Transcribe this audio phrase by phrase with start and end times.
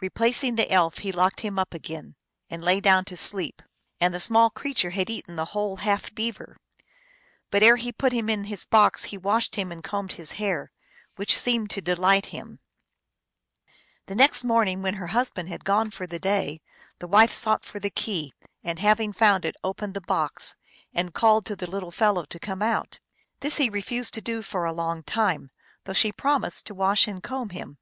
[0.00, 2.14] Replacing the elf, he locked him up again,
[2.48, 3.60] and lay down to sleep.
[4.00, 6.56] And the small creature had eaten the whole half beaver.
[7.50, 10.70] But ere he put him in his box he washed him and combed his hair,
[11.16, 12.60] which seemed to delight him.
[14.06, 14.44] 302 THE ALGONQUIN LEGENDS.
[14.44, 16.62] The next morning, when her husband had gone for the day,
[17.00, 18.32] the wife sought for the key,
[18.62, 20.54] and having found it opened the box
[20.92, 23.00] and called to the little fellow to come out.
[23.40, 25.50] This he refused to do for a long time,
[25.82, 27.78] though she promised to wash and comb him.